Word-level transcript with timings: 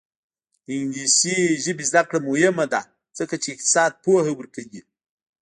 د 0.65 0.67
انګلیسي 0.81 1.37
ژبې 1.63 1.83
زده 1.91 2.01
کړه 2.07 2.19
مهمه 2.29 2.65
ده 2.73 2.81
ځکه 3.17 3.35
چې 3.41 3.47
اقتصاد 3.51 3.91
پوهه 4.03 4.31
ورکوي. 4.35 4.81